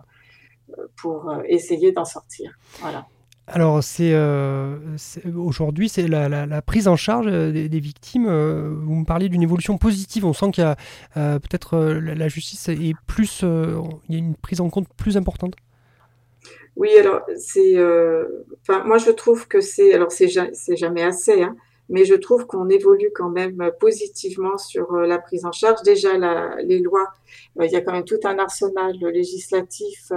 [0.97, 2.55] pour euh, essayer d'en sortir.
[2.79, 3.07] Voilà.
[3.47, 8.25] Alors, c'est euh, c'est- aujourd'hui, c'est la, prise en charge euh, des, victimes.
[8.27, 10.25] euh, vous me parliez d'une évolution positive.
[10.25, 10.75] On sent qu'il y a
[11.39, 15.53] peut-être la, justice est plus, y a une prise en compte plus importante.
[16.75, 17.75] Oui, alors c'est,
[18.85, 21.55] moi je trouve que c'est, alors c'est ja- c'est jamais assez, hein,
[21.87, 25.81] mais je trouve qu'on évolue quand même positivement sur la prise en charge.
[25.83, 26.09] Déjà
[26.63, 27.07] les lois,
[27.61, 30.11] il y a quand même tout un arsenal législatif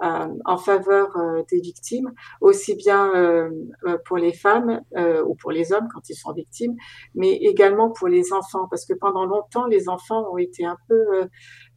[0.00, 3.50] en faveur euh, des victimes, aussi bien euh,
[3.86, 6.74] euh, pour les femmes euh, ou pour les hommes quand ils sont victimes,
[7.14, 10.94] mais également pour les enfants, parce que pendant longtemps les enfants ont été un peu
[10.94, 11.26] euh,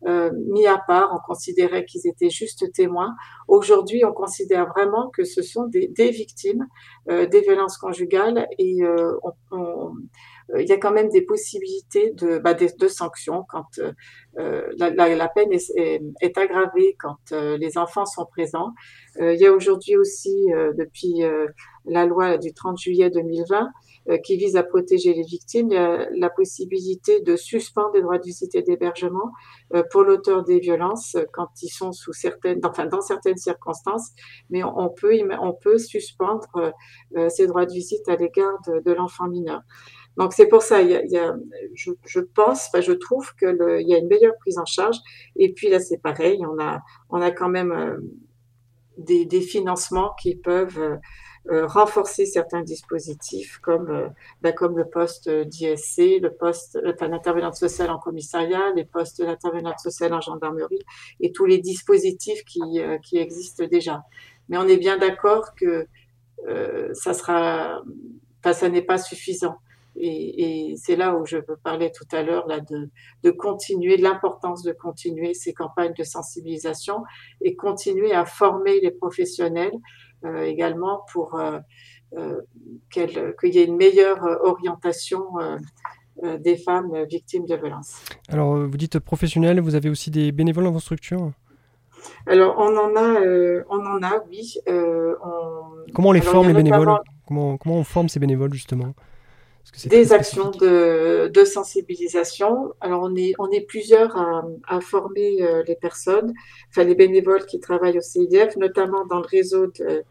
[0.07, 3.15] euh, mis à part, on considérait qu'ils étaient juste témoins.
[3.47, 6.65] Aujourd'hui, on considère vraiment que ce sont des, des victimes
[7.09, 9.91] euh, des violences conjugales et euh, on, on, euh,
[10.57, 13.79] il y a quand même des possibilités de, bah, de, sanctions quand
[14.37, 18.73] euh, la, la, la, peine est, aggravée quand euh, les enfants sont présents.
[19.19, 21.47] Euh, il y a aujourd'hui aussi, euh, depuis euh,
[21.85, 23.69] la loi du 30 juillet 2020,
[24.09, 28.01] euh, qui vise à protéger les victimes, il y a la possibilité de suspendre les
[28.01, 29.31] droits de visite et d'hébergement
[29.73, 34.11] euh, pour l'auteur des violences quand ils sont sous certaines, enfin dans certaines circonstances,
[34.49, 36.73] mais on, peut on peut suspendre
[37.17, 39.61] euh, ces droits de visite à l'égard de, de l'enfant mineur.
[40.17, 41.35] Donc c'est pour ça, il y a, il y a,
[41.73, 44.65] je, je, pense, enfin je trouve que le, il y a une meilleure prise en
[44.65, 44.97] charge.
[45.35, 47.97] Et puis là c'est pareil, on a on a quand même euh,
[48.97, 50.99] des, des, financements qui peuvent
[51.51, 54.07] euh, renforcer certains dispositifs comme euh,
[54.41, 59.79] ben, comme le poste d'ISC, le poste enfin, d'intervenante sociale en commissariat, les postes d'intervenante
[59.79, 60.79] sociale en gendarmerie
[61.19, 64.03] et tous les dispositifs qui euh, qui existent déjà.
[64.49, 65.87] Mais on est bien d'accord que
[66.47, 67.81] euh, ça sera,
[68.39, 69.57] enfin ça n'est pas suffisant.
[69.97, 72.89] Et, et c'est là où je veux parler tout à l'heure là de,
[73.23, 77.03] de continuer, de l'importance de continuer ces campagnes de sensibilisation
[77.41, 79.73] et continuer à former les professionnels
[80.25, 81.59] euh, également pour euh,
[82.91, 88.03] qu'il qu y ait une meilleure orientation euh, des femmes victimes de violences.
[88.29, 91.31] Alors vous dites professionnels, vous avez aussi des bénévoles dans vos structures?
[92.27, 94.55] Alors on en a, euh, on en a, oui.
[94.67, 95.91] Euh, on...
[95.93, 96.93] Comment on les Alors, forme les bénévoles?
[97.27, 98.93] comment, comment on forme ces bénévoles justement?
[99.85, 102.73] Des actions de, de, sensibilisation.
[102.81, 106.33] Alors on est on est plusieurs à, à former euh, les personnes,
[106.69, 110.03] enfin les bénévoles qui travaillent au CIDF, notamment dans le réseau de,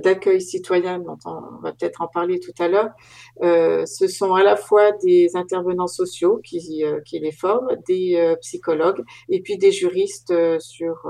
[0.00, 2.90] d'accueil citoyen dont on va peut-être en parler tout à l'heure.
[3.42, 8.16] Euh, ce sont à la fois des intervenants sociaux qui, euh, qui les forment, des
[8.16, 11.08] euh, psychologues et puis des juristes sur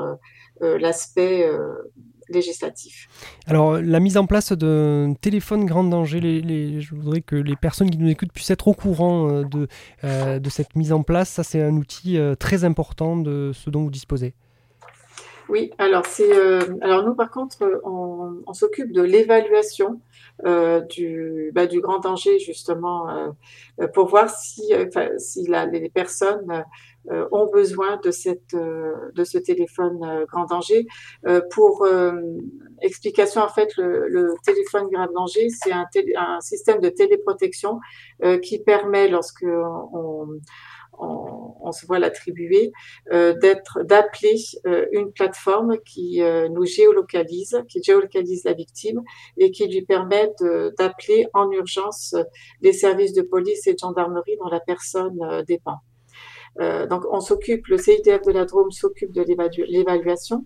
[0.60, 1.50] l'aspect
[2.28, 3.08] législatif.
[3.46, 7.56] Alors, la mise en place d'un téléphone grand danger, les, les- je voudrais que les
[7.56, 9.68] personnes qui nous écoutent puissent être au courant euh, de,
[10.04, 11.28] euh, de cette mise en place.
[11.30, 14.34] Ça, c'est un outil euh, très important de ce dont vous disposez.
[15.48, 20.00] Oui, alors c'est euh, alors nous par contre on, on s'occupe de l'évaluation
[20.44, 23.08] euh, du bah, du grand danger justement
[23.78, 24.72] euh, pour voir si
[25.18, 26.64] si la, les personnes
[27.32, 30.86] ont besoin de cette euh, de ce téléphone euh, grand danger
[31.26, 32.12] Euh, pour euh,
[32.82, 35.86] explication en fait le, le téléphone grand danger c'est un,
[36.16, 37.72] un système de téléprotection
[38.24, 40.28] euh, qui permet lorsque on,
[40.98, 42.72] on, on se voit l'attribuer
[43.12, 44.36] euh, d'être d'appeler
[44.66, 49.02] euh, une plateforme qui euh, nous géolocalise, qui géolocalise la victime
[49.36, 50.30] et qui lui permet
[50.78, 52.22] d'appeler en urgence euh,
[52.60, 55.78] les services de police et de gendarmerie dont la personne euh, dépend.
[56.60, 60.44] Euh, donc on s'occupe, le CIDF de la Drôme s'occupe de l'évalu- l'évaluation.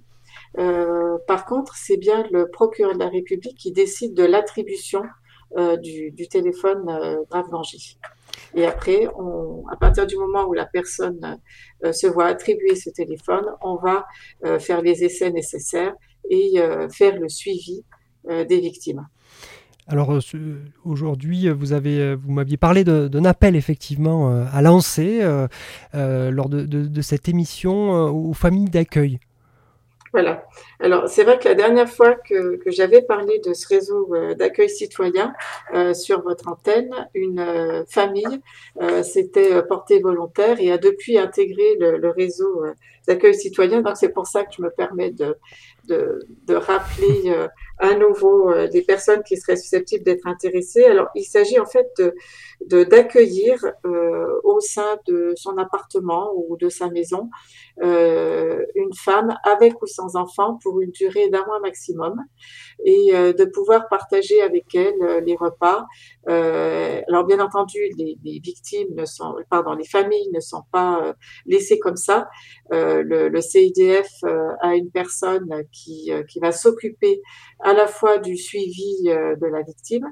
[0.58, 5.02] Euh, par contre, c'est bien le procureur de la République qui décide de l'attribution
[5.56, 6.84] euh, du, téléphone
[7.30, 7.78] grave danger.
[8.54, 11.38] Et après, on, à partir du moment où la personne
[11.82, 14.06] se voit attribuer ce téléphone, on va
[14.58, 15.94] faire les essais nécessaires
[16.28, 16.60] et
[16.92, 17.84] faire le suivi
[18.28, 19.06] des victimes.
[19.90, 20.20] Alors euh,
[20.84, 25.20] aujourd'hui, euh, vous avez, euh, m'aviez parlé d'un appel effectivement à lancer
[25.92, 29.18] lors de, cette émission aux familles d'accueil.
[30.12, 30.44] Voilà.
[30.82, 34.70] Alors, c'est vrai que la dernière fois que, j'avais parlé de ce réseau euh, d'accueil
[34.70, 35.34] citoyen
[35.74, 38.40] euh, sur votre antenne, une euh, famille
[39.02, 42.64] s'était portée volontaire et a depuis intégré le, réseau
[43.06, 43.82] d'accueil citoyen.
[43.82, 45.36] Donc, c'est pour ça que je me permets de,
[45.86, 47.34] de, rappeler
[47.78, 50.84] à nouveau des personnes qui seraient susceptibles d'être intéressées.
[50.84, 51.88] Alors, il s'agit en fait
[52.66, 57.28] de d'accueillir au sein de son appartement ou de sa maison
[57.82, 62.14] une femme avec ou sans enfant pour une durée d'un mois maximum
[62.84, 65.86] et euh, de pouvoir partager avec elle euh, les repas.
[66.28, 71.14] Euh, alors bien entendu, les, victimes ne sont, pardon, les familles ne sont pas
[71.46, 72.28] laissées comme ça.
[72.70, 74.08] Le, le CIDF
[74.60, 77.20] a une personne qui, qui va s'occuper
[77.60, 80.06] à la fois du suivi de la victime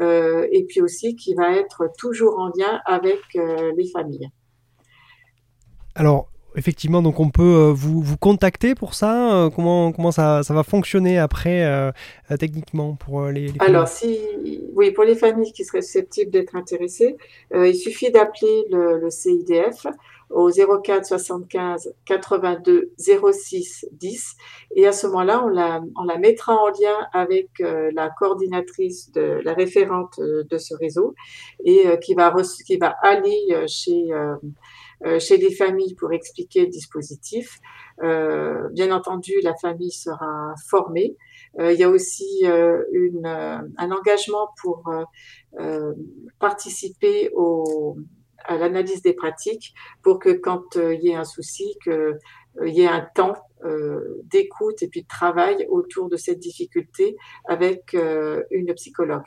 [0.00, 4.28] et puis aussi qui va être toujours en lien avec les familles.
[5.94, 9.44] Alors effectivement, donc on peut euh, vous, vous contacter pour ça.
[9.46, 11.90] euh, comment comment ça, ça va fonctionner après euh,
[12.38, 14.18] techniquement pour les, les Alors, si,
[14.74, 17.16] oui, pour les familles qui seraient susceptibles d'être intéressées,
[17.54, 19.86] euh, il suffit d'appeler le, le CIDF
[20.30, 24.36] au 04 75 82 06 10
[24.74, 29.12] et à ce moment-là, on la, on la mettra en lien avec euh, la coordinatrice
[29.12, 31.14] de la référente de ce réseau
[31.64, 32.34] et qui va
[32.66, 33.38] qui va aller
[33.68, 34.08] chez
[35.18, 37.58] chez les familles pour expliquer le dispositif.
[38.02, 41.16] Euh, bien entendu, la famille sera formée.
[41.58, 45.04] Euh, il y a aussi euh, euh, un engagement pour euh,
[45.60, 45.92] euh,
[46.40, 47.96] participer au,
[48.44, 52.68] à l'analyse des pratiques pour que quand euh, il y ait un souci, que euh,
[52.68, 53.34] il y ait un temps
[53.64, 57.16] euh, d'écoute et puis de travail autour de cette difficulté
[57.48, 59.24] avec euh, une psychologue.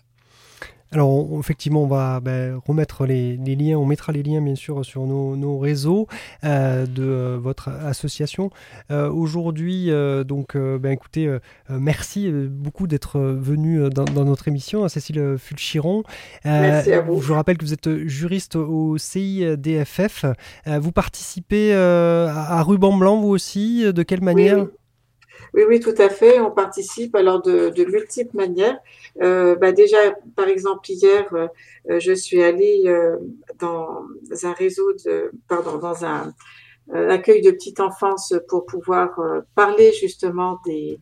[0.92, 4.56] Alors on- effectivement, on va ben, remettre les, les liens, on mettra les liens bien
[4.56, 6.08] sûr sur nos, nos réseaux
[6.44, 8.50] euh, de euh, votre association.
[8.92, 9.90] Euh, Aujourd'hui,
[10.26, 11.38] donc, ben, écoutez,
[11.70, 16.04] merci beaucoup d'être venu dans, dans notre émission, hein, Cécile Fulchiron.
[16.46, 17.22] Merci à vous.
[17.22, 20.26] Je rappelle que vous êtes juriste au CIDFF.
[20.66, 23.92] Vous participez à, à Ruban Blanc, vous aussi.
[23.92, 24.58] De quelle manière?
[24.58, 24.70] Oui, Oui,
[25.66, 26.40] oui, tout à fait.
[26.40, 28.78] On participe alors de, multiples manières.
[29.24, 29.98] Euh, bah déjà,
[30.36, 31.48] par exemple, hier, euh,
[31.90, 33.18] euh, je suis allée euh,
[33.60, 34.04] dans
[34.44, 36.34] un réseau de, pardon, dans un,
[36.94, 39.20] accueil de petite enfance pour pouvoir
[39.56, 41.02] parler justement des,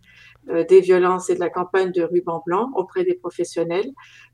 [0.67, 3.91] des violences et de la campagne de ruban blanc auprès des professionnels.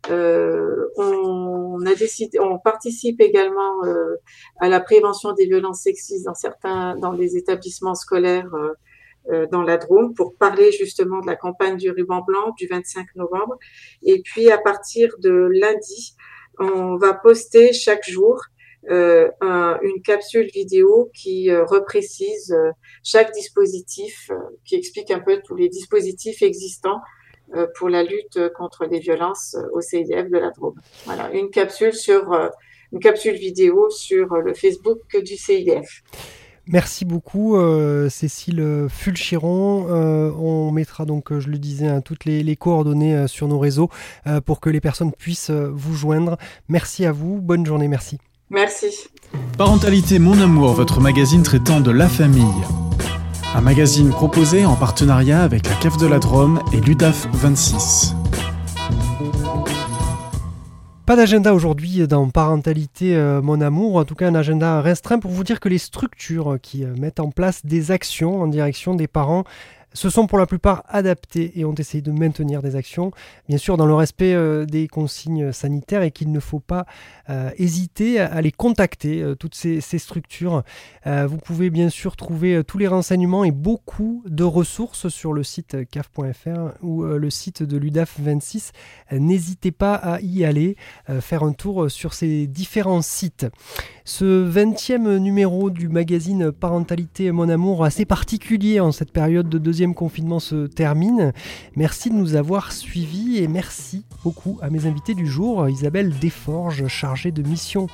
[0.08, 3.82] On a décidé, on participe également
[4.62, 8.50] à la prévention des violences sexistes dans certains, dans les établissements scolaires.
[9.30, 13.08] Euh, dans la Drôme pour parler justement de la campagne du ruban blanc du 25
[13.16, 13.58] novembre.
[14.04, 16.16] Et puis à partir de lundi,
[16.60, 18.42] on va poster chaque jour
[18.90, 22.72] euh, un- une capsule vidéo qui euh, reprécise euh,
[23.04, 27.00] chaque dispositif, euh, qui explique un peu tous les dispositifs existants
[27.56, 30.76] euh, pour la lutte contre les violences au CIDF de la Drôme.
[31.06, 32.34] Voilà, une capsule sur
[32.92, 36.02] une capsule vidéo sur le Facebook du CIDF.
[36.68, 39.88] Merci beaucoup euh, Cécile Fulchiron.
[39.90, 43.48] Euh, on mettra donc, euh, je le disais, hein, toutes les, les coordonnées euh, sur
[43.48, 43.90] nos réseaux
[44.28, 46.38] euh, pour que les personnes puissent euh, vous joindre.
[46.70, 48.20] Merci à vous, bonne journée, merci.
[48.50, 48.88] Merci.
[49.58, 52.44] Parentalité Mon Amour, votre magazine traitant de la famille.
[53.56, 58.16] Un magazine proposé en partenariat avec la Cave de la Drôme et l'UDAF 26.
[61.12, 65.32] Pas d'agenda aujourd'hui dans Parentalité euh, Mon Amour, en tout cas un agenda restreint pour
[65.32, 69.10] vous dire que les structures qui euh, mettent en place des actions en direction des
[69.10, 69.44] parents
[69.94, 73.12] se sont pour la plupart adaptés et ont essayé de maintenir des actions,
[73.48, 76.86] bien sûr dans le respect euh, des consignes sanitaires et qu'il ne faut pas
[77.30, 80.64] euh, hésiter à les contacter, euh, toutes ces, structures.
[81.06, 85.78] vous pouvez bien sûr trouver tous les renseignements et beaucoup de ressources sur le site
[85.90, 88.72] caf.fr ou le site de l'UDAF 26.
[89.12, 90.76] N'hésitez pas à y aller,
[91.20, 93.46] faire un tour sur ces différents sites.
[94.04, 99.94] Ce 20e numéro du magazine Parentalité Mon Amour, assez particulier en cette période de deuxième
[99.94, 101.34] confinement se termine.
[101.76, 106.88] Merci de nous avoir suivis et merci beaucoup à mes invités du jour, Isabelle Desforges,
[106.88, 107.88] chargée de mission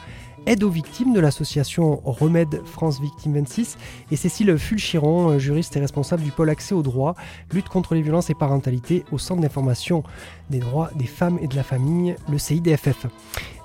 [0.45, 3.77] aide aux victimes de l'association Remède France Victime 26
[4.11, 7.15] et Cécile Fulchiron, juriste et responsable du pôle accès au droit,
[7.51, 10.03] lutte contre les violences et parentalité au Centre d'information
[10.49, 13.07] des droits des femmes et de la famille, le CIDFF.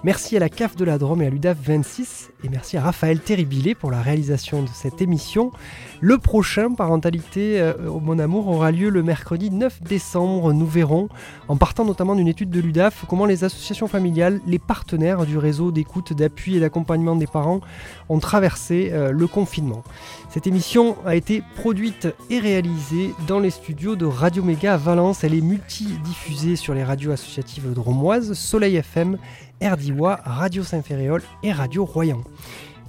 [0.05, 3.21] Merci à la CAF de la Drôme et à l'UDAF 26 et merci à Raphaël
[3.21, 5.53] Terribilé pour la réalisation de cette émission.
[6.01, 10.53] Le prochain Parentalité euh, Mon Amour aura lieu le mercredi 9 décembre.
[10.53, 11.09] Nous verrons,
[11.47, 15.71] en partant notamment d'une étude de l'UDAF, comment les associations familiales, les partenaires du réseau
[15.71, 17.61] d'écoute, d'appui et d'accompagnement des parents
[18.09, 19.85] ont traversé euh, le confinement.
[20.31, 25.23] Cette émission a été produite et réalisée dans les studios de Radio Méga à Valence.
[25.23, 29.17] Elle est multidiffusée sur les radios associatives dromoises, Soleil FM,
[29.63, 32.23] RDIWA, Radio Saint-Ferréol et Radio Royan.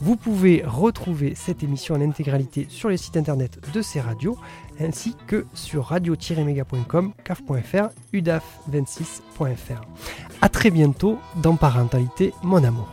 [0.02, 4.38] Vous pouvez retrouver cette émission en intégralité sur les sites internet de ces radios
[4.80, 9.82] ainsi que sur radio-méga.com, caf.fr, udaf26.fr.
[10.42, 12.90] A très bientôt dans Parentalité Mon Amour.